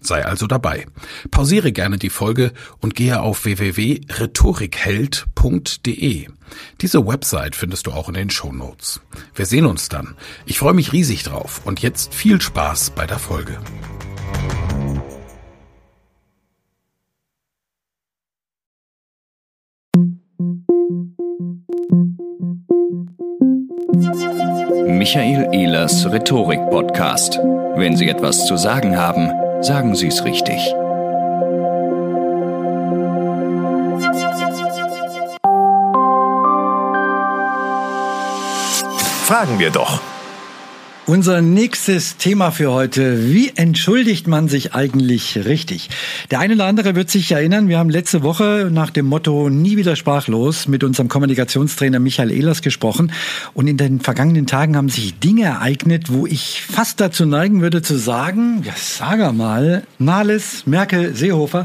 Sei 0.00 0.24
also 0.24 0.46
dabei. 0.46 0.86
Pausiere 1.30 1.72
gerne 1.72 1.98
die 1.98 2.10
Folge 2.10 2.52
und 2.78 2.94
gehe 2.94 3.20
auf 3.20 3.44
www.rhetorikheld.de. 3.44 6.28
Diese 6.80 7.06
Website 7.06 7.54
findest 7.54 7.86
du 7.86 7.92
auch 7.92 8.08
in 8.08 8.14
den 8.14 8.30
Show 8.30 8.52
Notes. 8.52 9.00
Wir 9.34 9.46
sehen 9.46 9.66
uns 9.66 9.88
dann. 9.88 10.16
Ich 10.46 10.58
freue 10.58 10.74
mich 10.74 10.92
riesig 10.92 11.22
drauf 11.22 11.60
und 11.64 11.82
jetzt 11.82 12.14
viel 12.14 12.40
Spaß 12.40 12.90
bei 12.90 13.06
der 13.06 13.18
Folge. 13.18 13.58
Michael 24.86 25.48
Ehlers 25.52 26.10
Rhetorik 26.12 26.60
Podcast. 26.70 27.38
Wenn 27.74 27.96
Sie 27.96 28.08
etwas 28.08 28.46
zu 28.46 28.56
sagen 28.56 28.96
haben, 28.96 29.30
sagen 29.62 29.94
Sie 29.94 30.08
es 30.08 30.24
richtig. 30.24 30.58
Fragen 39.26 39.58
wir 39.58 39.70
doch. 39.70 40.00
Unser 41.10 41.40
nächstes 41.40 42.18
Thema 42.18 42.52
für 42.52 42.70
heute. 42.70 43.32
Wie 43.32 43.50
entschuldigt 43.56 44.28
man 44.28 44.46
sich 44.46 44.74
eigentlich 44.74 45.44
richtig? 45.44 45.90
Der 46.30 46.38
eine 46.38 46.54
oder 46.54 46.66
andere 46.66 46.94
wird 46.94 47.10
sich 47.10 47.32
erinnern, 47.32 47.66
wir 47.66 47.80
haben 47.80 47.90
letzte 47.90 48.22
Woche 48.22 48.68
nach 48.72 48.90
dem 48.90 49.06
Motto 49.06 49.50
Nie 49.50 49.76
wieder 49.76 49.96
sprachlos 49.96 50.68
mit 50.68 50.84
unserem 50.84 51.08
Kommunikationstrainer 51.08 51.98
Michael 51.98 52.30
Ehlers 52.30 52.62
gesprochen. 52.62 53.10
Und 53.54 53.66
in 53.66 53.76
den 53.76 53.98
vergangenen 53.98 54.46
Tagen 54.46 54.76
haben 54.76 54.88
sich 54.88 55.18
Dinge 55.18 55.46
ereignet, 55.46 56.12
wo 56.12 56.28
ich 56.28 56.62
fast 56.62 57.00
dazu 57.00 57.26
neigen 57.26 57.60
würde 57.60 57.82
zu 57.82 57.98
sagen, 57.98 58.62
ja, 58.64 58.74
sag 58.76 59.34
mal, 59.34 59.82
Nahles, 59.98 60.64
Merkel, 60.66 61.16
Seehofer, 61.16 61.64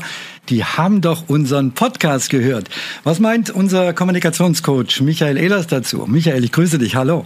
die 0.49 0.63
haben 0.63 1.02
doch 1.02 1.30
unseren 1.30 1.73
Podcast 1.73 2.31
gehört. 2.31 2.69
Was 3.03 3.19
meint 3.19 3.52
unser 3.52 3.93
Kommunikationscoach 3.93 5.02
Michael 5.02 5.37
Ehlers 5.37 5.67
dazu? 5.67 6.05
Michael, 6.07 6.43
ich 6.43 6.52
grüße 6.52 6.80
dich. 6.80 6.95
Hallo. 6.95 7.25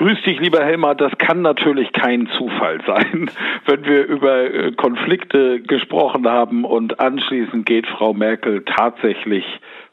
Grüß 0.00 0.22
dich, 0.22 0.40
lieber 0.40 0.64
Helmar. 0.64 0.94
Das 0.94 1.12
kann 1.18 1.42
natürlich 1.42 1.92
kein 1.92 2.26
Zufall 2.38 2.80
sein, 2.86 3.30
wenn 3.66 3.84
wir 3.84 4.06
über 4.06 4.44
äh, 4.44 4.72
Konflikte 4.72 5.60
gesprochen 5.60 6.26
haben 6.26 6.64
und 6.64 7.00
anschließend 7.00 7.66
geht 7.66 7.86
Frau 7.86 8.14
Merkel 8.14 8.64
tatsächlich 8.64 9.44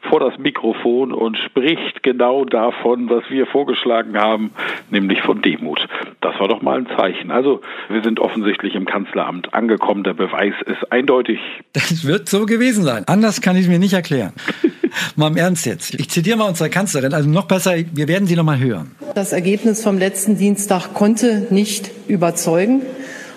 vor 0.09 0.19
das 0.19 0.37
Mikrofon 0.37 1.11
und 1.11 1.37
spricht 1.37 2.03
genau 2.03 2.45
davon, 2.45 3.09
was 3.09 3.23
wir 3.29 3.45
vorgeschlagen 3.45 4.17
haben, 4.17 4.51
nämlich 4.89 5.21
von 5.21 5.41
Demut. 5.41 5.87
Das 6.21 6.39
war 6.39 6.47
doch 6.47 6.61
mal 6.61 6.79
ein 6.79 6.87
Zeichen. 6.97 7.31
Also 7.31 7.61
wir 7.89 8.03
sind 8.03 8.19
offensichtlich 8.19 8.75
im 8.75 8.85
Kanzleramt 8.85 9.53
angekommen. 9.53 10.03
Der 10.03 10.13
Beweis 10.13 10.53
ist 10.65 10.91
eindeutig. 10.91 11.39
Das 11.73 12.05
wird 12.05 12.29
so 12.29 12.45
gewesen 12.45 12.83
sein. 12.83 13.03
Anders 13.07 13.41
kann 13.41 13.55
ich 13.55 13.63
es 13.63 13.67
mir 13.67 13.79
nicht 13.79 13.93
erklären. 13.93 14.33
mal 15.15 15.27
im 15.27 15.37
Ernst 15.37 15.65
jetzt. 15.65 15.93
Ich 15.95 16.09
zitiere 16.09 16.37
mal 16.37 16.47
unsere 16.47 16.69
Kanzlerin. 16.69 17.13
Also 17.13 17.29
noch 17.29 17.45
besser, 17.45 17.75
wir 17.93 18.07
werden 18.07 18.27
sie 18.27 18.35
noch 18.35 18.43
mal 18.43 18.59
hören. 18.59 18.95
Das 19.15 19.33
Ergebnis 19.33 19.83
vom 19.83 19.97
letzten 19.97 20.37
Dienstag 20.37 20.93
konnte 20.93 21.47
nicht 21.49 21.91
überzeugen. 22.07 22.81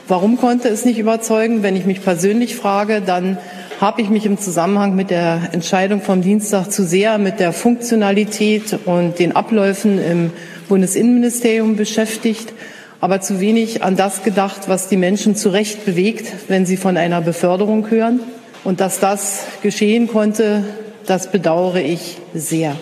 Warum 0.08 0.38
konnte 0.38 0.68
es 0.68 0.84
nicht 0.84 0.98
überzeugen? 0.98 1.62
Wenn 1.62 1.76
ich 1.76 1.86
mich 1.86 2.02
persönlich 2.02 2.56
frage, 2.56 3.00
dann 3.00 3.38
habe 3.80 4.02
ich 4.02 4.10
mich 4.10 4.26
im 4.26 4.36
Zusammenhang 4.36 4.94
mit 4.94 5.08
der 5.08 5.48
Entscheidung 5.52 6.02
vom 6.02 6.20
Dienstag 6.20 6.70
zu 6.70 6.84
sehr 6.84 7.16
mit 7.16 7.40
der 7.40 7.54
Funktionalität 7.54 8.78
und 8.84 9.18
den 9.18 9.34
Abläufen 9.34 9.98
im 9.98 10.30
Bundesinnenministerium 10.68 11.76
beschäftigt, 11.76 12.52
aber 13.00 13.22
zu 13.22 13.40
wenig 13.40 13.82
an 13.82 13.96
das 13.96 14.22
gedacht, 14.22 14.68
was 14.68 14.88
die 14.88 14.98
Menschen 14.98 15.34
zu 15.34 15.48
Recht 15.48 15.86
bewegt, 15.86 16.30
wenn 16.48 16.66
sie 16.66 16.76
von 16.76 16.98
einer 16.98 17.22
Beförderung 17.22 17.88
hören. 17.90 18.20
Und 18.64 18.80
dass 18.80 19.00
das 19.00 19.46
geschehen 19.62 20.08
konnte, 20.08 20.62
das 21.06 21.32
bedauere 21.32 21.80
ich 21.80 22.18
sehr. 22.34 22.76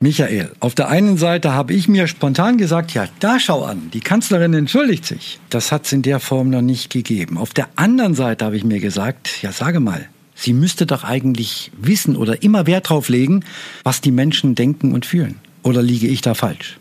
Michael, 0.00 0.50
auf 0.58 0.74
der 0.74 0.88
einen 0.88 1.16
Seite 1.16 1.52
habe 1.52 1.74
ich 1.74 1.86
mir 1.86 2.08
spontan 2.08 2.58
gesagt, 2.58 2.92
ja, 2.92 3.06
da 3.20 3.38
schau 3.38 3.62
an, 3.62 3.90
die 3.94 4.00
Kanzlerin 4.00 4.54
entschuldigt 4.54 5.06
sich. 5.06 5.38
Das 5.50 5.70
hat 5.70 5.86
es 5.86 5.92
in 5.92 6.02
der 6.02 6.18
Form 6.18 6.50
noch 6.50 6.62
nicht 6.62 6.90
gegeben. 6.90 7.38
Auf 7.38 7.54
der 7.54 7.68
anderen 7.76 8.14
Seite 8.14 8.44
habe 8.44 8.56
ich 8.56 8.64
mir 8.64 8.80
gesagt, 8.80 9.42
ja, 9.42 9.52
sage 9.52 9.78
mal, 9.78 10.08
Sie 10.40 10.54
müsste 10.54 10.86
doch 10.86 11.04
eigentlich 11.04 11.70
wissen 11.76 12.16
oder 12.16 12.42
immer 12.42 12.66
Wert 12.66 12.88
drauf 12.88 13.10
legen, 13.10 13.44
was 13.84 14.00
die 14.00 14.10
Menschen 14.10 14.54
denken 14.54 14.94
und 14.94 15.04
fühlen. 15.04 15.38
Oder 15.62 15.82
liege 15.82 16.06
ich 16.06 16.22
da 16.22 16.32
falsch? 16.32 16.78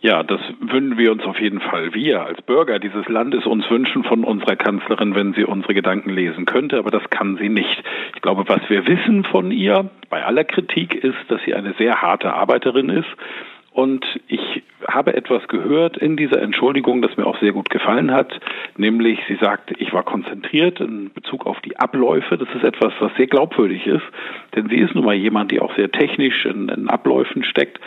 Ja, 0.00 0.22
das 0.22 0.40
würden 0.58 0.96
wir 0.96 1.12
uns 1.12 1.24
auf 1.24 1.38
jeden 1.38 1.60
Fall, 1.60 1.92
wir 1.92 2.24
als 2.24 2.40
Bürger 2.40 2.78
dieses 2.78 3.06
Landes 3.06 3.44
uns 3.44 3.68
wünschen 3.68 4.02
von 4.02 4.24
unserer 4.24 4.56
Kanzlerin, 4.56 5.14
wenn 5.14 5.34
sie 5.34 5.44
unsere 5.44 5.74
Gedanken 5.74 6.08
lesen 6.08 6.46
könnte, 6.46 6.78
aber 6.78 6.90
das 6.90 7.02
kann 7.10 7.36
sie 7.36 7.50
nicht. 7.50 7.82
Ich 8.14 8.22
glaube, 8.22 8.44
was 8.46 8.62
wir 8.70 8.86
wissen 8.86 9.24
von 9.24 9.50
ihr, 9.50 9.90
bei 10.08 10.24
aller 10.24 10.44
Kritik, 10.44 10.94
ist, 10.94 11.18
dass 11.28 11.42
sie 11.44 11.52
eine 11.52 11.74
sehr 11.74 12.00
harte 12.00 12.32
Arbeiterin 12.32 12.88
ist 12.88 13.08
und 13.72 14.06
ich 14.26 14.62
habe 14.88 15.14
etwas 15.14 15.46
gehört 15.48 15.98
in 15.98 16.16
dieser 16.16 16.40
Entschuldigung, 16.40 17.02
das 17.02 17.16
mir 17.16 17.26
auch 17.26 17.38
sehr 17.40 17.52
gut 17.52 17.68
gefallen 17.68 18.10
hat, 18.10 18.40
nämlich 18.76 19.20
sie 19.28 19.36
sagt, 19.36 19.70
ich 19.78 19.92
war 19.92 20.02
konzentriert 20.02 20.80
in 20.80 21.12
Bezug 21.12 21.46
auf 21.46 21.60
die 21.60 21.78
Abläufe. 21.78 22.38
Das 22.38 22.48
ist 22.54 22.64
etwas, 22.64 22.92
was 22.98 23.14
sehr 23.16 23.26
glaubwürdig 23.26 23.86
ist, 23.86 24.04
denn 24.56 24.68
sie 24.68 24.78
ist 24.78 24.94
nun 24.94 25.04
mal 25.04 25.14
jemand, 25.14 25.52
die 25.52 25.60
auch 25.60 25.74
sehr 25.76 25.90
technisch 25.90 26.46
in, 26.46 26.68
in 26.70 26.88
Abläufen 26.88 27.44
steckt. 27.44 27.78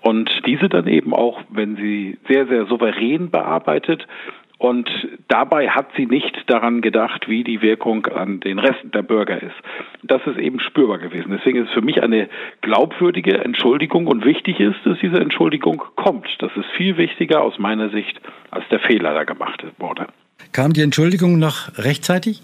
Und 0.00 0.30
diese 0.46 0.68
dann 0.68 0.86
eben 0.88 1.14
auch, 1.14 1.40
wenn 1.48 1.76
sie 1.76 2.18
sehr, 2.28 2.46
sehr 2.46 2.66
souverän 2.66 3.30
bearbeitet, 3.30 4.06
und 4.58 4.90
dabei 5.28 5.68
hat 5.70 5.88
sie 5.96 6.06
nicht 6.06 6.34
daran 6.48 6.80
gedacht, 6.80 7.28
wie 7.28 7.44
die 7.44 7.62
Wirkung 7.62 8.06
an 8.06 8.40
den 8.40 8.58
Rest 8.58 8.82
der 8.92 9.02
Bürger 9.02 9.40
ist. 9.40 9.54
Das 10.02 10.20
ist 10.26 10.36
eben 10.36 10.58
spürbar 10.58 10.98
gewesen. 10.98 11.30
Deswegen 11.30 11.62
ist 11.62 11.68
es 11.68 11.74
für 11.74 11.80
mich 11.80 12.02
eine 12.02 12.28
glaubwürdige 12.60 13.38
Entschuldigung 13.38 14.08
und 14.08 14.24
wichtig 14.24 14.58
ist, 14.58 14.78
dass 14.84 14.98
diese 14.98 15.20
Entschuldigung 15.20 15.82
kommt. 15.94 16.26
Das 16.40 16.50
ist 16.56 16.66
viel 16.76 16.96
wichtiger 16.96 17.40
aus 17.42 17.58
meiner 17.58 17.90
Sicht 17.90 18.20
als 18.50 18.64
der 18.70 18.80
Fehler, 18.80 19.14
der 19.14 19.26
gemacht 19.26 19.64
wurde. 19.78 20.08
Kam 20.52 20.72
die 20.72 20.82
Entschuldigung 20.82 21.38
noch 21.38 21.78
rechtzeitig? 21.78 22.42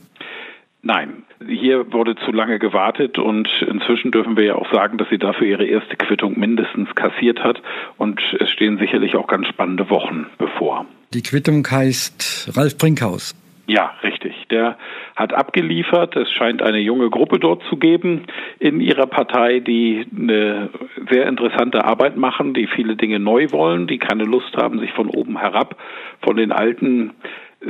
Nein, 0.86 1.22
hier 1.48 1.90
wurde 1.94 2.14
zu 2.14 2.30
lange 2.30 2.58
gewartet 2.58 3.18
und 3.18 3.48
inzwischen 3.66 4.10
dürfen 4.10 4.36
wir 4.36 4.44
ja 4.44 4.54
auch 4.54 4.70
sagen, 4.70 4.98
dass 4.98 5.08
sie 5.08 5.16
dafür 5.16 5.46
ihre 5.46 5.64
erste 5.64 5.96
Quittung 5.96 6.38
mindestens 6.38 6.94
kassiert 6.94 7.42
hat 7.42 7.62
und 7.96 8.20
es 8.38 8.50
stehen 8.50 8.76
sicherlich 8.76 9.16
auch 9.16 9.26
ganz 9.26 9.48
spannende 9.48 9.88
Wochen 9.88 10.26
bevor. 10.36 10.84
Die 11.14 11.22
Quittung 11.22 11.66
heißt 11.66 12.52
Ralf 12.54 12.76
Brinkhaus. 12.76 13.34
Ja, 13.66 13.94
richtig. 14.02 14.34
Der 14.50 14.76
hat 15.16 15.32
abgeliefert. 15.32 16.16
Es 16.16 16.30
scheint 16.30 16.60
eine 16.60 16.80
junge 16.80 17.08
Gruppe 17.08 17.38
dort 17.38 17.62
zu 17.70 17.78
geben 17.78 18.24
in 18.58 18.78
ihrer 18.82 19.06
Partei, 19.06 19.60
die 19.60 20.04
eine 20.14 20.68
sehr 21.10 21.26
interessante 21.26 21.82
Arbeit 21.86 22.18
machen, 22.18 22.52
die 22.52 22.66
viele 22.66 22.96
Dinge 22.96 23.18
neu 23.20 23.50
wollen, 23.52 23.86
die 23.86 23.96
keine 23.96 24.24
Lust 24.24 24.54
haben, 24.58 24.80
sich 24.80 24.92
von 24.92 25.08
oben 25.08 25.38
herab 25.38 25.76
von 26.24 26.36
den 26.36 26.52
alten 26.52 27.12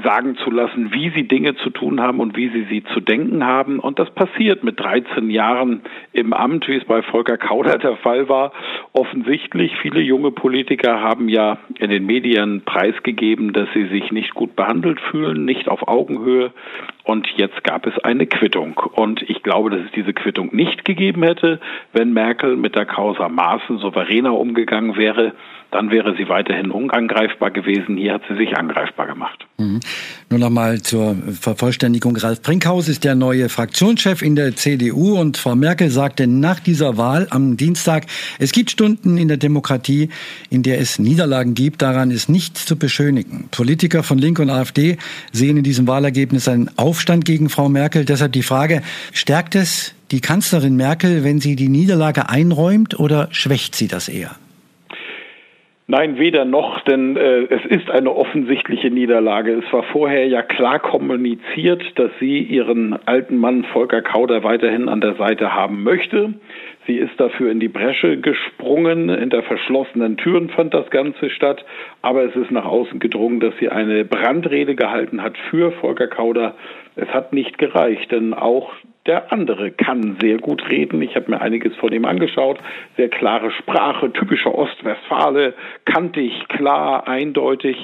sagen 0.03 0.37
zu 0.37 0.51
lassen, 0.51 0.93
wie 0.93 1.11
sie 1.11 1.29
Dinge 1.29 1.55
zu 1.57 1.71
tun 1.71 2.01
haben 2.01 2.21
und 2.21 2.37
wie 2.37 2.49
sie 2.49 2.65
sie 2.65 2.85
zu 2.93 3.01
denken 3.01 3.45
haben. 3.45 3.79
Und 3.79 3.99
das 3.99 4.11
passiert 4.11 4.65
mit 4.65 4.81
13 4.81 5.31
Jahren 5.31 5.83
im 6.13 6.33
Amt, 6.33 6.67
wie 6.69 6.77
es 6.77 6.85
bei 6.85 7.03
Volker 7.03 7.37
Kauder 7.37 7.79
der 7.79 7.97
Fall 7.97 8.29
war. 8.29 8.53
Offensichtlich, 8.93 9.73
viele 9.83 10.01
junge 10.01 10.31
Politiker 10.31 11.01
haben 11.01 11.29
ja 11.29 11.59
in 11.79 11.91
den 11.91 12.07
Medien 12.07 12.63
preisgegeben, 12.65 13.53
dass 13.53 13.69
sie 13.75 13.87
sich 13.87 14.11
nicht 14.11 14.35
gut 14.35 14.57
behandelt 14.57 15.01
fühlen, 15.01 15.45
nicht 15.45 15.69
auf 15.69 15.87
Augenhöhe 15.87 16.53
Und 17.05 17.29
jetzt 17.37 17.63
gab 17.65 17.87
es 17.87 17.99
eine 17.99 18.27
Quittung. 18.27 18.79
Und 18.95 19.23
ich 19.29 19.43
glaube, 19.43 19.71
dass 19.71 19.81
es 19.81 19.93
diese 19.93 20.15
Quittung 20.15 20.49
nicht 20.53 20.85
gegeben 20.85 21.23
hätte, 21.23 21.61
wenn 21.93 22.13
Merkel 22.13 22.57
mit 22.57 22.75
der 22.75 22.87
Causa 22.87 23.29
Maaßen 23.29 23.79
souveräner 23.79 24.37
umgegangen 24.39 24.97
wäre. 24.97 25.35
Dann 25.75 25.91
wäre 25.91 26.15
sie 26.17 26.29
weiterhin 26.29 26.71
unangreifbar 26.71 27.51
gewesen. 27.51 27.97
Hier 27.97 28.15
hat 28.15 28.23
sie 28.29 28.37
sich 28.37 28.57
angreifbar 28.57 29.09
gemacht. 29.09 29.45
Mhm. 29.59 29.81
Nur 30.31 30.39
noch 30.39 30.51
mal 30.51 30.81
zur 30.81 31.17
Vervollständigung. 31.33 32.17
Ralf 32.17 32.43
Brinkhaus 32.43 32.89
ist 32.89 33.03
der 33.03 33.17
neue 33.17 33.49
Fraktionschef 33.49 34.23
in 34.23 34.37
der 34.37 34.55
CDU 34.55 35.19
und 35.19 35.37
Frau 35.37 35.57
Merkel 35.57 35.91
sagte 35.91 36.29
nach 36.29 36.61
dieser 36.61 36.97
Wahl 36.97 37.27
am 37.31 37.57
Dienstag, 37.57 38.07
es 38.39 38.53
gibt 38.53 38.71
Stunden 38.71 39.19
in 39.19 39.27
der 39.27 39.37
Demokratie, 39.37 40.11
in 40.49 40.63
der 40.63 40.79
es 40.79 41.01
Niederlagen 41.01 41.55
gibt. 41.55 41.83
Daran 41.83 42.13
ist 42.13 42.29
nichts 42.29 42.67
zu 42.67 42.79
beschönigen. 42.79 43.49
Politiker 43.51 44.05
von 44.05 44.19
Link 44.19 44.39
und 44.39 44.51
AfD 44.51 44.97
sehen 45.33 45.57
in 45.57 45.65
diesem 45.65 45.89
Wahlergebnis 45.89 46.47
einen 46.47 46.71
Aufstand 46.77 47.25
gegen 47.25 47.49
Frau 47.49 47.69
Merkel. 47.69 48.05
Deshalb 48.05 48.31
die 48.31 48.45
Frage, 48.45 48.83
stärkt 49.13 49.57
es 49.57 49.97
die 50.13 50.21
Kanzlerin 50.21 50.77
Merkel, 50.77 51.25
wenn 51.25 51.41
sie 51.41 51.57
die 51.57 51.69
Niederlage 51.69 52.29
einräumt 52.29 52.97
oder 52.97 53.27
schwächt 53.33 53.75
sie 53.75 53.89
das 53.89 54.09
eher? 54.09 54.37
Nein, 55.87 56.19
weder 56.19 56.47
noch, 56.47 56.81
denn 56.81 57.15
äh, 57.19 57.43
es 57.43 57.67
ist 57.67 57.91
eine 57.91 58.17
offensichtliche 58.17 58.91
Niederlage. 58.91 59.53
Es 59.53 59.71
war 59.71 59.83
vorher 59.83 60.27
ja 60.27 60.41
klar 60.41 60.79
kommuniziert, 60.79 61.83
dass 61.97 62.11
sie 62.19 62.39
ihren 62.39 62.99
alten 63.07 63.37
Mann 63.37 63.65
Volker 63.65 64.01
Kauder 64.01 64.43
weiterhin 64.45 64.89
an 64.89 65.03
der 65.03 65.17
Seite 65.17 65.53
haben 65.53 65.83
möchte. 65.83 66.33
Sie 66.87 66.97
ist 66.97 67.21
dafür 67.21 67.51
in 67.51 67.61
die 67.61 67.69
Bresche 67.69 68.19
gesprungen, 68.19 69.11
hinter 69.11 69.43
verschlossenen 69.43 70.17
Türen 70.17 70.49
fand 70.49 70.73
das 70.73 70.89
Ganze 70.89 71.29
statt, 71.29 71.63
aber 72.01 72.25
es 72.25 72.35
ist 72.35 72.51
nach 72.51 72.65
außen 72.65 72.99
gedrungen, 72.99 73.41
dass 73.41 73.55
sie 73.59 73.69
eine 73.69 74.07
Brandrede 74.07 74.75
gehalten 74.75 75.23
hat 75.23 75.37
für 75.51 75.71
Volker 75.73 76.09
Kauder. 76.09 76.55
Es 76.97 77.09
hat 77.09 77.35
nicht 77.35 77.59
gereicht, 77.59 78.11
denn 78.11 78.33
auch 78.33 78.73
der 79.07 79.33
andere 79.33 79.71
kann 79.71 80.17
sehr 80.21 80.39
gut 80.39 80.69
reden. 80.69 81.03
Ich 81.03 81.15
habe 81.15 81.31
mir 81.31 81.41
einiges 81.41 81.75
von 81.77 81.93
ihm 81.93 82.05
angeschaut. 82.05 82.59
Sehr 82.97 83.09
klare 83.09 83.51
Sprache, 83.51 84.13
typischer 84.13 84.55
Ostwestfale, 84.55 85.55
kantig, 85.85 86.33
klar, 86.49 87.07
eindeutig. 87.07 87.77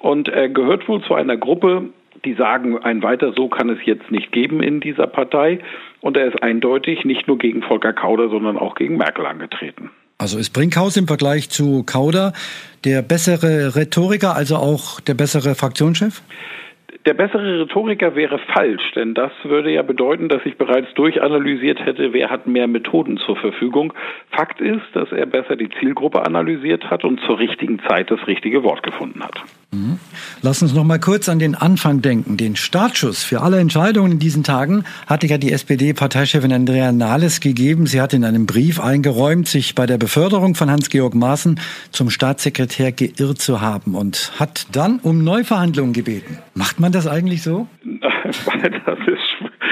Und 0.00 0.28
er 0.28 0.48
gehört 0.48 0.88
wohl 0.88 1.02
zu 1.02 1.14
einer 1.14 1.36
Gruppe, 1.36 1.90
die 2.24 2.34
sagen, 2.34 2.78
ein 2.78 3.02
weiter 3.02 3.32
so 3.36 3.48
kann 3.48 3.68
es 3.68 3.78
jetzt 3.84 4.10
nicht 4.10 4.32
geben 4.32 4.62
in 4.62 4.80
dieser 4.80 5.06
Partei. 5.06 5.58
Und 6.00 6.16
er 6.16 6.26
ist 6.26 6.42
eindeutig 6.42 7.04
nicht 7.04 7.28
nur 7.28 7.38
gegen 7.38 7.62
Volker 7.62 7.92
Kauder, 7.92 8.28
sondern 8.28 8.56
auch 8.56 8.74
gegen 8.74 8.96
Merkel 8.96 9.26
angetreten. 9.26 9.90
Also 10.18 10.38
ist 10.38 10.50
Brinkhaus 10.50 10.96
im 10.96 11.08
Vergleich 11.08 11.50
zu 11.50 11.82
Kauder 11.84 12.32
der 12.84 13.02
bessere 13.02 13.74
Rhetoriker, 13.74 14.36
also 14.36 14.56
auch 14.56 15.00
der 15.00 15.14
bessere 15.14 15.54
Fraktionschef? 15.54 16.22
Der 17.06 17.14
bessere 17.14 17.60
Rhetoriker 17.60 18.14
wäre 18.14 18.38
falsch, 18.38 18.92
denn 18.94 19.14
das 19.14 19.32
würde 19.44 19.70
ja 19.72 19.82
bedeuten, 19.82 20.28
dass 20.28 20.44
ich 20.44 20.56
bereits 20.56 20.92
durchanalysiert 20.94 21.84
hätte, 21.84 22.12
wer 22.12 22.30
hat 22.30 22.46
mehr 22.46 22.68
Methoden 22.68 23.16
zur 23.16 23.36
Verfügung. 23.36 23.92
Fakt 24.30 24.60
ist, 24.60 24.84
dass 24.92 25.10
er 25.10 25.26
besser 25.26 25.56
die 25.56 25.70
Zielgruppe 25.80 26.24
analysiert 26.24 26.90
hat 26.90 27.04
und 27.04 27.20
zur 27.20 27.38
richtigen 27.38 27.80
Zeit 27.88 28.10
das 28.10 28.24
richtige 28.26 28.62
Wort 28.62 28.82
gefunden 28.82 29.22
hat. 29.22 29.42
Mhm. 29.72 29.98
Lass 30.42 30.60
uns 30.60 30.74
noch 30.74 30.84
mal 30.84 30.98
kurz 30.98 31.30
an 31.30 31.38
den 31.38 31.54
Anfang 31.54 32.02
denken. 32.02 32.36
Den 32.36 32.56
Startschuss 32.56 33.24
für 33.24 33.40
alle 33.40 33.58
Entscheidungen 33.58 34.12
in 34.12 34.18
diesen 34.18 34.44
Tagen 34.44 34.84
hatte 35.06 35.26
ja 35.26 35.38
die 35.38 35.50
SPD-Parteichefin 35.50 36.52
Andrea 36.52 36.92
Nahles 36.92 37.40
gegeben. 37.40 37.86
Sie 37.86 38.00
hat 38.00 38.12
in 38.12 38.24
einem 38.24 38.44
Brief 38.44 38.80
eingeräumt, 38.80 39.48
sich 39.48 39.74
bei 39.74 39.86
der 39.86 39.96
Beförderung 39.96 40.54
von 40.54 40.70
Hans-Georg 40.70 41.14
Maaßen 41.14 41.58
zum 41.90 42.10
Staatssekretär 42.10 42.92
geirrt 42.92 43.40
zu 43.40 43.62
haben 43.62 43.94
und 43.94 44.32
hat 44.38 44.66
dann 44.72 44.98
um 44.98 45.24
Neuverhandlungen 45.24 45.94
gebeten. 45.94 46.38
Macht 46.54 46.78
man 46.78 46.92
das 46.92 47.06
eigentlich 47.06 47.42
so? 47.42 47.66
das 48.24 48.98
ist 49.06 49.21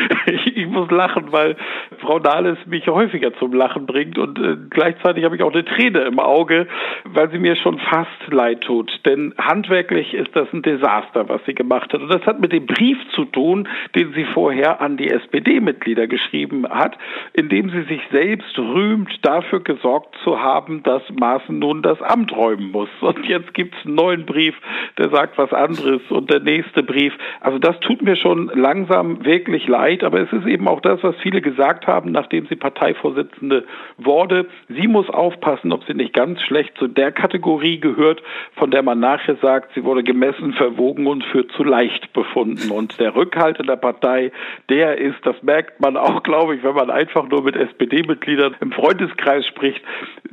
ich 0.55 0.67
muss 0.67 0.91
lachen, 0.91 1.32
weil 1.32 1.56
Frau 2.00 2.19
Nahles 2.19 2.58
mich 2.67 2.87
häufiger 2.87 3.32
zum 3.35 3.52
Lachen 3.52 3.87
bringt 3.87 4.19
und 4.19 4.38
äh, 4.38 4.56
gleichzeitig 4.70 5.25
habe 5.25 5.37
ich 5.37 5.43
auch 5.43 5.52
eine 5.52 5.64
Träne 5.64 6.00
im 6.00 6.19
Auge, 6.19 6.67
weil 7.05 7.31
sie 7.31 7.38
mir 7.38 7.56
schon 7.56 7.79
fast 7.79 8.08
leid 8.31 8.62
tut. 8.62 8.91
Denn 9.05 9.35
handwerklich 9.38 10.14
ist 10.14 10.35
das 10.35 10.49
ein 10.52 10.62
Desaster, 10.62 11.29
was 11.29 11.41
sie 11.47 11.55
gemacht 11.55 11.93
hat. 11.93 12.00
Und 12.00 12.12
das 12.12 12.25
hat 12.26 12.41
mit 12.41 12.52
dem 12.52 12.67
Brief 12.67 12.99
zu 13.14 13.25
tun, 13.25 13.69
den 13.94 14.12
sie 14.12 14.25
vorher 14.25 14.81
an 14.81 14.97
die 14.97 15.11
SPD-Mitglieder 15.11 16.06
geschrieben 16.06 16.67
hat, 16.69 16.97
in 17.32 17.49
dem 17.49 17.70
sie 17.70 17.82
sich 17.82 18.00
selbst 18.11 18.58
rühmt, 18.58 19.11
dafür 19.23 19.61
gesorgt 19.61 20.17
zu 20.25 20.41
haben, 20.41 20.82
dass 20.82 21.02
Maaßen 21.11 21.58
nun 21.58 21.82
das 21.82 22.00
Amt 22.02 22.32
räumen 22.32 22.70
muss. 22.70 22.88
Und 23.00 23.26
jetzt 23.26 23.55
gibt 23.55 23.75
es 23.75 23.87
einen 23.87 23.94
neuen 23.94 24.26
Brief, 24.26 24.55
der 24.99 25.11
sagt 25.11 25.38
was 25.38 25.52
anderes 25.52 26.02
und 26.11 26.31
der 26.31 26.41
nächste 26.41 26.82
Brief. 26.82 27.12
Also 27.41 27.58
das 27.58 27.79
tut 27.81 28.02
mir 28.02 28.17
schon 28.17 28.50
langsam 28.55 29.25
wirklich 29.25 29.67
leid, 29.67 29.90
aber 30.05 30.21
es 30.21 30.33
ist 30.33 30.47
eben 30.47 30.69
auch 30.69 30.81
das, 30.81 31.03
was 31.03 31.17
viele 31.23 31.41
gesagt 31.41 31.87
haben, 31.87 32.13
nachdem 32.13 32.47
sie 32.47 32.57
Parteivorsitzende 32.57 33.65
wurde. 33.99 34.47
Sie 34.69 34.87
muss 34.87 35.09
aufpassen, 35.11 35.73
ob 35.73 35.85
sie 35.85 35.95
nicht 35.95 36.13
ganz 36.15 36.41
schlecht 36.43 36.77
zu 36.79 36.87
der 36.87 37.13
Kategorie 37.13 37.81
gehört, 37.81 38.23
von 38.57 38.71
der 38.71 38.83
man 38.83 39.01
nachher 39.01 39.37
sagt, 39.43 39.75
sie 39.75 39.85
wurde 39.85 40.03
gemessen, 40.03 40.53
verwogen 40.53 41.07
und 41.07 41.25
für 41.25 41.47
zu 41.49 41.65
leicht 41.65 42.13
befunden. 42.13 42.71
Und 42.71 42.99
der 43.01 43.15
Rückhalt 43.15 43.59
in 43.59 43.67
der 43.67 43.77
Partei, 43.77 44.33
der 44.69 44.99
ist, 44.99 45.19
das 45.25 45.37
merkt 45.43 45.81
man 45.81 45.97
auch, 45.97 46.23
glaube 46.31 46.57
ich, 46.57 46.63
wenn 46.63 46.75
man 46.75 46.91
einfach 46.91 47.29
nur 47.29 47.43
mit 47.43 47.57
SPD-Mitgliedern 47.57 48.57
im 48.61 48.73
Freundeskreis 48.73 49.47
spricht, 49.47 49.83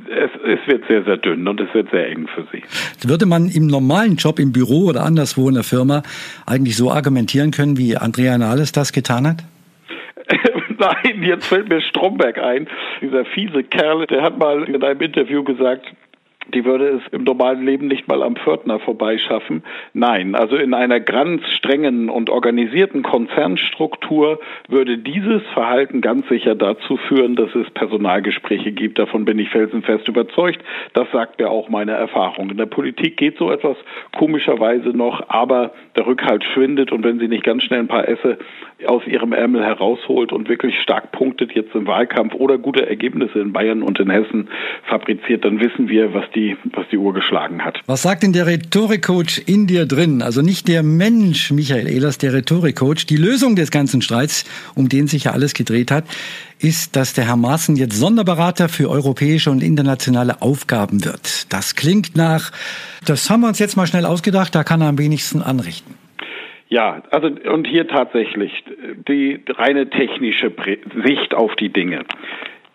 es, 0.08 0.30
es 0.44 0.66
wird 0.66 0.86
sehr, 0.86 1.04
sehr 1.04 1.16
dünn 1.16 1.46
und 1.48 1.60
es 1.60 1.72
wird 1.74 1.90
sehr 1.90 2.08
eng 2.08 2.28
für 2.28 2.46
sie. 2.52 2.62
Würde 3.06 3.26
man 3.26 3.48
im 3.48 3.66
normalen 3.66 4.16
Job 4.16 4.38
im 4.38 4.52
Büro 4.52 4.86
oder 4.86 5.04
anderswo 5.04 5.48
in 5.48 5.54
der 5.54 5.64
Firma 5.64 6.02
eigentlich 6.46 6.76
so 6.76 6.90
argumentieren 6.90 7.50
können, 7.50 7.76
wie 7.76 7.96
Andrea 7.96 8.38
Nahles 8.38 8.72
das 8.72 8.92
getan 8.92 9.26
hat? 9.26 9.44
Nein, 10.78 11.22
jetzt 11.22 11.46
fällt 11.46 11.68
mir 11.68 11.80
Stromberg 11.80 12.38
ein. 12.38 12.68
Dieser 13.00 13.24
fiese 13.24 13.64
Kerl, 13.64 14.06
der 14.06 14.22
hat 14.22 14.38
mal 14.38 14.62
in 14.64 14.82
einem 14.82 15.00
Interview 15.00 15.42
gesagt, 15.42 15.86
die 16.54 16.64
würde 16.64 16.88
es 16.88 17.02
im 17.12 17.24
normalen 17.24 17.64
Leben 17.64 17.88
nicht 17.88 18.08
mal 18.08 18.22
am 18.22 18.36
Pförtner 18.36 18.78
vorbeischaffen. 18.80 19.62
Nein, 19.92 20.34
also 20.34 20.56
in 20.56 20.72
einer 20.72 21.00
ganz 21.00 21.42
strengen 21.50 22.08
und 22.08 22.30
organisierten 22.30 23.02
Konzernstruktur 23.02 24.40
würde 24.68 24.98
dieses 24.98 25.42
Verhalten 25.52 26.00
ganz 26.00 26.26
sicher 26.28 26.54
dazu 26.54 26.96
führen, 26.96 27.36
dass 27.36 27.54
es 27.54 27.70
Personalgespräche 27.70 28.72
gibt. 28.72 28.98
Davon 28.98 29.24
bin 29.24 29.38
ich 29.38 29.50
felsenfest 29.50 30.08
überzeugt. 30.08 30.60
Das 30.94 31.10
sagt 31.12 31.38
mir 31.38 31.50
auch 31.50 31.68
meine 31.68 31.92
Erfahrung. 31.92 32.50
In 32.50 32.56
der 32.56 32.66
Politik 32.66 33.16
geht 33.18 33.36
so 33.36 33.50
etwas 33.50 33.76
komischerweise 34.16 34.90
noch, 34.90 35.28
aber 35.28 35.72
der 35.96 36.06
Rückhalt 36.06 36.44
schwindet 36.44 36.92
und 36.92 37.04
wenn 37.04 37.18
sie 37.18 37.28
nicht 37.28 37.44
ganz 37.44 37.64
schnell 37.64 37.80
ein 37.80 37.88
paar 37.88 38.08
Esse 38.08 38.38
aus 38.86 39.02
ihrem 39.06 39.32
Ärmel 39.32 39.64
herausholt 39.64 40.32
und 40.32 40.48
wirklich 40.48 40.74
stark 40.80 41.10
punktet 41.10 41.52
jetzt 41.52 41.74
im 41.74 41.86
Wahlkampf 41.86 42.34
oder 42.34 42.58
gute 42.58 42.88
Ergebnisse 42.88 43.40
in 43.40 43.52
Bayern 43.52 43.82
und 43.82 43.98
in 43.98 44.08
Hessen 44.08 44.48
fabriziert, 44.88 45.44
dann 45.44 45.58
wissen 45.58 45.88
wir, 45.88 46.14
was 46.14 46.24
die, 46.34 46.56
was 46.72 46.86
die 46.90 46.96
Uhr 46.96 47.12
geschlagen 47.12 47.64
hat. 47.64 47.80
Was 47.86 48.02
sagt 48.02 48.22
denn 48.22 48.32
der 48.32 48.46
Rhetorikcoach 48.46 49.42
in 49.46 49.66
dir 49.66 49.84
drin? 49.86 50.22
Also 50.22 50.42
nicht 50.42 50.68
der 50.68 50.84
Mensch 50.84 51.50
Michael 51.50 51.88
Ehlers, 51.88 52.18
der 52.18 52.32
Rhetorikcoach. 52.32 53.06
Die 53.06 53.16
Lösung 53.16 53.56
des 53.56 53.72
ganzen 53.72 54.00
Streits, 54.00 54.44
um 54.76 54.88
den 54.88 55.08
sich 55.08 55.24
ja 55.24 55.32
alles 55.32 55.54
gedreht 55.54 55.90
hat, 55.90 56.04
ist, 56.60 56.94
dass 56.94 57.14
der 57.14 57.26
Herr 57.26 57.36
Maaßen 57.36 57.74
jetzt 57.74 57.98
Sonderberater 57.98 58.68
für 58.68 58.90
europäische 58.90 59.50
und 59.50 59.62
internationale 59.62 60.40
Aufgaben 60.40 61.04
wird. 61.04 61.52
Das 61.52 61.74
klingt 61.74 62.16
nach, 62.16 62.52
das 63.04 63.28
haben 63.28 63.40
wir 63.40 63.48
uns 63.48 63.58
jetzt 63.58 63.76
mal 63.76 63.86
schnell 63.88 64.06
ausgedacht, 64.06 64.54
da 64.54 64.62
kann 64.62 64.80
er 64.80 64.88
am 64.88 64.98
wenigsten 64.98 65.42
anrichten. 65.42 65.97
Ja, 66.68 67.02
also 67.10 67.28
und 67.28 67.66
hier 67.66 67.88
tatsächlich 67.88 68.52
die 69.08 69.40
reine 69.48 69.88
technische 69.88 70.52
Sicht 71.04 71.34
auf 71.34 71.56
die 71.56 71.70
Dinge. 71.70 72.04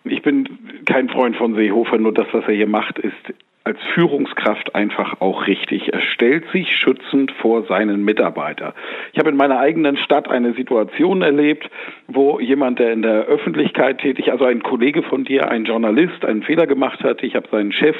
Ich 0.04 0.22
bin 0.22 0.48
kein 0.84 1.08
Freund 1.08 1.36
von 1.36 1.54
Seehofer, 1.54 1.98
nur 1.98 2.12
das, 2.12 2.26
was 2.32 2.44
er 2.46 2.54
hier 2.54 2.66
macht, 2.66 2.98
ist 2.98 3.34
als 3.64 3.78
Führungskraft 3.94 4.74
einfach 4.74 5.22
auch 5.22 5.46
richtig. 5.46 5.92
Er 5.94 6.02
stellt 6.02 6.44
sich 6.52 6.76
schützend 6.76 7.32
vor 7.32 7.64
seinen 7.64 8.04
Mitarbeiter. 8.04 8.74
Ich 9.12 9.18
habe 9.18 9.30
in 9.30 9.36
meiner 9.36 9.58
eigenen 9.58 9.96
Stadt 9.96 10.30
eine 10.30 10.52
Situation 10.52 11.22
erlebt, 11.22 11.70
wo 12.06 12.38
jemand, 12.38 12.78
der 12.78 12.92
in 12.92 13.00
der 13.00 13.24
Öffentlichkeit 13.24 13.98
tätig, 13.98 14.30
also 14.30 14.44
ein 14.44 14.62
Kollege 14.62 15.02
von 15.02 15.24
dir, 15.24 15.50
ein 15.50 15.64
Journalist, 15.64 16.26
einen 16.26 16.42
Fehler 16.42 16.66
gemacht 16.66 17.02
hat. 17.02 17.22
Ich 17.22 17.34
habe 17.34 17.48
seinen 17.50 17.72
Chef 17.72 17.96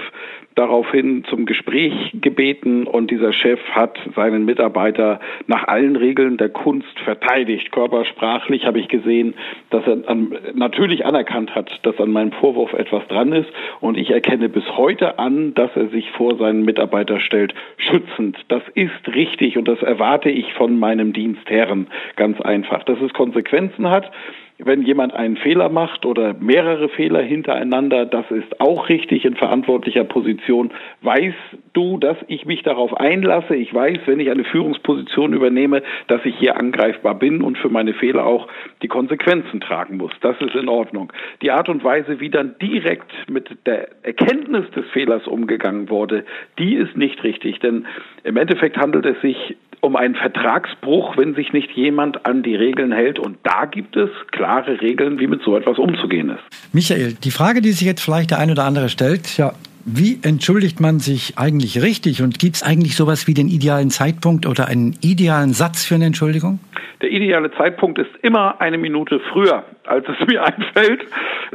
daraufhin 0.54 1.24
zum 1.24 1.46
Gespräch 1.46 2.12
gebeten 2.12 2.86
und 2.86 3.10
dieser 3.10 3.32
Chef 3.32 3.58
hat 3.70 3.98
seinen 4.14 4.44
Mitarbeiter 4.44 5.18
nach 5.46 5.66
allen 5.66 5.96
Regeln 5.96 6.36
der 6.36 6.50
Kunst 6.50 6.98
verteidigt. 7.00 7.72
Körpersprachlich 7.72 8.66
habe 8.66 8.78
ich 8.78 8.88
gesehen, 8.88 9.34
dass 9.70 9.84
er 9.86 9.96
natürlich 10.54 11.06
anerkannt 11.06 11.54
hat, 11.54 11.70
dass 11.82 11.98
an 11.98 12.10
meinem 12.10 12.32
Vorwurf 12.32 12.72
etwas 12.74 13.06
dran 13.08 13.32
ist 13.32 13.48
und 13.80 13.96
ich 13.96 14.10
erkenne 14.10 14.48
bis 14.48 14.64
heute 14.76 15.18
an, 15.18 15.53
dass 15.54 15.74
er 15.76 15.88
sich 15.88 16.10
vor 16.12 16.36
seinen 16.36 16.64
Mitarbeiter 16.64 17.20
stellt, 17.20 17.54
schützend. 17.76 18.38
Das 18.48 18.62
ist 18.74 19.14
richtig 19.14 19.56
und 19.56 19.66
das 19.66 19.82
erwarte 19.82 20.30
ich 20.30 20.52
von 20.54 20.78
meinem 20.78 21.12
Dienstherren 21.12 21.88
ganz 22.16 22.40
einfach. 22.40 22.84
Dass 22.84 23.00
es 23.00 23.12
Konsequenzen 23.12 23.90
hat, 23.90 24.10
wenn 24.58 24.82
jemand 24.82 25.14
einen 25.14 25.36
Fehler 25.36 25.68
macht 25.68 26.06
oder 26.06 26.34
mehrere 26.34 26.88
Fehler 26.88 27.22
hintereinander, 27.22 28.06
das 28.06 28.30
ist 28.30 28.60
auch 28.60 28.88
richtig 28.88 29.24
in 29.24 29.34
verantwortlicher 29.34 30.04
Position. 30.04 30.70
Weißt 31.02 31.34
du, 31.72 31.98
dass 31.98 32.16
ich 32.28 32.46
mich 32.46 32.62
darauf 32.62 32.96
einlasse? 32.96 33.56
Ich 33.56 33.74
weiß, 33.74 33.98
wenn 34.06 34.20
ich 34.20 34.30
eine 34.30 34.44
Führungsposition 34.44 35.32
übernehme, 35.32 35.82
dass 36.06 36.24
ich 36.24 36.36
hier 36.38 36.56
angreifbar 36.56 37.16
bin 37.16 37.42
und 37.42 37.58
für 37.58 37.68
meine 37.68 37.94
Fehler 37.94 38.26
auch 38.26 38.46
die 38.82 38.88
Konsequenzen 38.88 39.60
tragen 39.60 39.96
muss. 39.96 40.12
Das 40.20 40.40
ist 40.40 40.54
in 40.54 40.68
Ordnung. 40.68 41.12
Die 41.42 41.50
Art 41.50 41.68
und 41.68 41.82
Weise, 41.82 42.20
wie 42.20 42.30
dann 42.30 42.54
direkt 42.62 43.10
mit 43.28 43.48
der 43.66 43.88
Erkenntnis 44.04 44.70
des 44.70 44.86
Fehlers 44.92 45.26
umgegangen 45.26 45.90
wurde, 45.90 46.24
die 46.58 46.74
ist 46.74 46.96
nicht 46.96 47.24
richtig. 47.24 47.58
Denn 47.58 47.86
im 48.22 48.36
Endeffekt 48.36 48.76
handelt 48.76 49.04
es 49.04 49.20
sich 49.20 49.56
um 49.84 49.96
einen 49.96 50.14
Vertragsbruch, 50.14 51.16
wenn 51.16 51.34
sich 51.34 51.52
nicht 51.52 51.70
jemand 51.72 52.26
an 52.26 52.42
die 52.42 52.56
Regeln 52.56 52.90
hält. 52.90 53.18
Und 53.18 53.38
da 53.42 53.66
gibt 53.66 53.96
es 53.96 54.10
klare 54.32 54.80
Regeln, 54.80 55.18
wie 55.20 55.26
mit 55.26 55.42
so 55.42 55.56
etwas 55.56 55.78
umzugehen 55.78 56.30
ist. 56.30 56.42
Michael, 56.72 57.14
die 57.22 57.30
Frage, 57.30 57.60
die 57.60 57.72
sich 57.72 57.86
jetzt 57.86 58.02
vielleicht 58.02 58.30
der 58.30 58.38
ein 58.38 58.50
oder 58.50 58.64
andere 58.64 58.88
stellt, 58.88 59.36
ja, 59.36 59.52
wie 59.86 60.18
entschuldigt 60.22 60.80
man 60.80 60.98
sich 60.98 61.36
eigentlich 61.36 61.82
richtig 61.82 62.22
und 62.22 62.38
gibt 62.38 62.56
es 62.56 62.62
eigentlich 62.62 62.96
sowas 62.96 63.26
wie 63.26 63.34
den 63.34 63.48
idealen 63.48 63.90
Zeitpunkt 63.90 64.46
oder 64.46 64.66
einen 64.66 64.96
idealen 65.02 65.52
Satz 65.52 65.84
für 65.84 65.94
eine 65.94 66.06
Entschuldigung? 66.06 66.58
Der 67.02 67.10
ideale 67.10 67.50
Zeitpunkt 67.52 67.98
ist 67.98 68.10
immer 68.22 68.62
eine 68.62 68.78
Minute 68.78 69.20
früher, 69.30 69.64
als 69.84 70.06
es 70.08 70.26
mir 70.26 70.42
einfällt. 70.42 71.06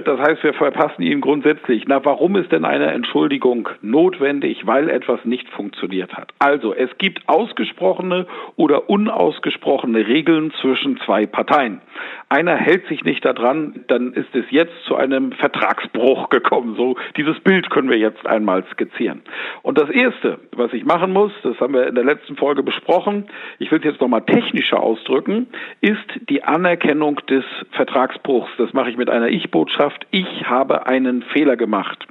Das 0.05 0.19
heißt, 0.19 0.43
wir 0.43 0.53
verpassen 0.53 1.01
ihn 1.01 1.21
grundsätzlich. 1.21 1.85
Na, 1.87 2.05
warum 2.05 2.35
ist 2.35 2.51
denn 2.51 2.65
eine 2.65 2.91
Entschuldigung 2.91 3.67
notwendig, 3.81 4.67
weil 4.67 4.89
etwas 4.89 5.25
nicht 5.25 5.49
funktioniert 5.49 6.13
hat? 6.13 6.33
Also, 6.37 6.73
es 6.73 6.89
gibt 6.99 7.27
ausgesprochene 7.27 8.27
oder 8.55 8.89
unausgesprochene 8.89 10.07
Regeln 10.07 10.53
zwischen 10.61 10.99
zwei 11.05 11.25
Parteien. 11.25 11.81
Einer 12.29 12.55
hält 12.55 12.87
sich 12.87 13.03
nicht 13.03 13.25
daran, 13.25 13.85
dann 13.87 14.13
ist 14.13 14.33
es 14.35 14.45
jetzt 14.51 14.73
zu 14.85 14.95
einem 14.95 15.31
Vertragsbruch 15.31 16.29
gekommen. 16.29 16.75
So, 16.75 16.95
dieses 17.17 17.39
Bild 17.39 17.69
können 17.71 17.89
wir 17.89 17.97
jetzt 17.97 18.18
einmal 18.25 18.63
skizzieren. 18.71 19.21
Und 19.61 19.77
das 19.77 19.89
erste, 19.89 20.39
was 20.55 20.73
ich 20.73 20.85
machen 20.85 21.13
muss, 21.13 21.31
das 21.43 21.59
haben 21.59 21.73
wir 21.73 21.87
in 21.87 21.95
der 21.95 22.03
letzten 22.03 22.35
Folge 22.35 22.63
besprochen, 22.63 23.25
ich 23.59 23.71
will 23.71 23.79
es 23.79 23.85
jetzt 23.85 24.01
nochmal 24.01 24.21
technischer 24.21 24.81
ausdrücken, 24.81 25.47
ist 25.81 26.29
die 26.29 26.43
Anerkennung 26.43 27.17
des 27.29 27.43
Vertragsbruchs. 27.71 28.49
Das 28.57 28.73
mache 28.73 28.89
ich 28.89 28.97
mit 28.97 29.09
einer 29.09 29.29
Ich-Botschaft. 29.29 30.05
Ich 30.11 30.49
habe 30.49 30.87
einen 30.87 31.23
Fehler 31.23 31.55
gemacht. 31.55 32.05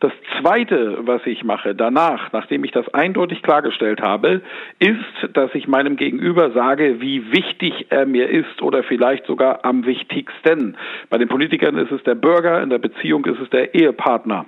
Das 0.00 0.12
Zweite, 0.38 0.98
was 1.06 1.24
ich 1.24 1.44
mache 1.44 1.74
danach, 1.74 2.32
nachdem 2.32 2.64
ich 2.64 2.72
das 2.72 2.92
eindeutig 2.92 3.42
klargestellt 3.42 4.02
habe, 4.02 4.42
ist, 4.78 5.34
dass 5.34 5.54
ich 5.54 5.68
meinem 5.68 5.96
Gegenüber 5.96 6.50
sage, 6.50 7.00
wie 7.00 7.32
wichtig 7.32 7.86
er 7.90 8.04
mir 8.04 8.28
ist 8.28 8.60
oder 8.60 8.82
vielleicht 8.82 9.26
sogar 9.26 9.64
am 9.64 9.86
wichtigsten. 9.86 10.76
Bei 11.10 11.18
den 11.18 11.28
Politikern 11.28 11.78
ist 11.78 11.92
es 11.92 12.02
der 12.02 12.16
Bürger, 12.16 12.62
in 12.62 12.70
der 12.70 12.78
Beziehung 12.78 13.24
ist 13.24 13.40
es 13.40 13.48
der 13.50 13.74
Ehepartner. 13.74 14.46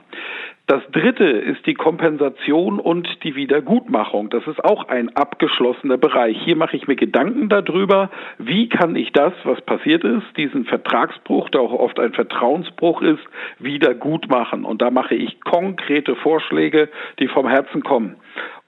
Das 0.69 0.83
dritte 0.91 1.25
ist 1.25 1.65
die 1.65 1.75
Kompensation 1.75 2.81
und 2.81 3.23
die 3.23 3.37
Wiedergutmachung. 3.37 4.31
Das 4.31 4.45
ist 4.49 4.65
auch 4.65 4.89
ein 4.89 5.15
abgeschlossener 5.15 5.97
Bereich. 5.97 6.37
Hier 6.43 6.57
mache 6.57 6.77
ich 6.77 6.89
mir 6.89 6.97
Gedanken 6.97 7.49
darüber, 7.49 8.11
wie 8.39 8.69
kann 8.69 8.97
ich 8.97 9.13
das, 9.13 9.33
was 9.45 9.61
passiert 9.61 10.03
ist, 10.03 10.25
diesen 10.37 10.65
Vertragsbruch, 10.65 11.51
der 11.51 11.61
auch 11.61 11.73
oft 11.73 12.01
ein 12.01 12.15
Vertrauensbruch 12.15 13.01
ist, 13.03 13.23
wieder 13.61 13.95
gut 13.95 14.29
machen. 14.29 14.65
Und 14.65 14.83
da 14.83 14.91
mache 14.91 15.15
ich 15.15 15.41
konkrete 15.41 16.17
Vorschläge, 16.17 16.89
die 17.21 17.29
vom 17.29 17.47
Herzen 17.47 17.85
kommen. 17.85 18.17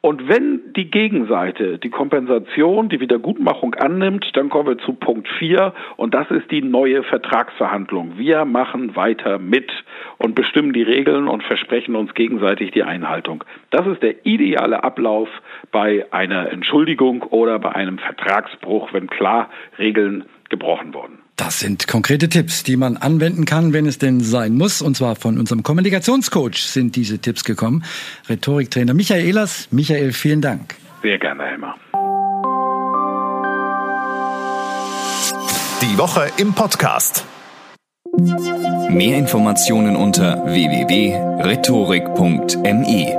Und 0.01 0.29
wenn 0.29 0.73
die 0.75 0.91
Gegenseite 0.93 1.79
die 1.79 1.91
Kompensation, 1.91 2.89
die 2.89 3.01
Wiedergutmachung 3.01 3.75
annimmt, 3.75 4.31
dann 4.35 4.49
kommen 4.49 4.69
wir 4.69 4.79
zu 4.79 4.93
Punkt 4.93 5.27
4 5.41 5.75
und 5.97 6.15
das 6.15 6.31
ist 6.31 6.49
die 6.53 6.63
neue 6.63 7.03
Vertragsverhandlung. 7.03 8.17
Wir 8.17 8.45
machen 8.45 8.95
weiter 8.95 9.41
mit 9.41 9.73
und 10.19 10.37
bestimmen 10.37 10.73
die 10.73 10.85
Regeln 10.85 11.27
und 11.27 11.43
versprechen 11.43 11.97
uns 11.97 12.15
gegenseitig 12.15 12.71
die 12.71 12.85
Einhaltung. 12.85 13.43
Das 13.71 13.89
ist 13.89 14.01
der 14.01 14.25
ideale 14.25 14.85
Ablauf 14.85 15.29
bei 15.73 16.07
einer 16.13 16.53
Entschuldigung 16.53 17.23
oder 17.23 17.59
bei 17.59 17.75
einem 17.75 17.99
Vertragsbruch, 17.99 18.93
wenn 18.93 19.09
klar 19.09 19.51
Regeln 19.81 20.27
gebrochen 20.49 20.95
wurden. 20.95 21.28
Das 21.39 21.61
sind 21.61 21.87
konkrete 21.87 22.29
Tipps, 22.29 22.65
die 22.65 22.77
man 22.77 22.97
anwenden 22.97 23.45
kann, 23.45 23.73
wenn 23.73 23.87
es 23.87 23.99
denn 23.99 24.19
sein 24.21 24.57
muss. 24.57 24.83
Und 24.83 24.97
zwar 24.97 25.15
von 25.15 25.39
unserem 25.39 25.63
Kommunikationscoach 25.63 26.57
sind 26.57 26.97
diese 26.97 27.21
Tipps 27.21 27.45
gekommen. 27.45 27.85
Rhetoriktrainer 28.29 28.93
Michael 28.93 29.25
Ehlers. 29.25 29.69
Michael, 29.71 30.13
vielen 30.13 30.41
Dank. 30.41 30.75
Sehr 31.01 31.19
gerne, 31.19 31.45
Helmer. 31.45 31.77
Die 35.81 35.97
Woche 35.97 36.29
im 36.39 36.55
Podcast. 36.55 37.25
Mehr 38.91 39.17
Informationen 39.17 39.95
unter 39.95 40.45
www.rhetorik.me 40.45 43.18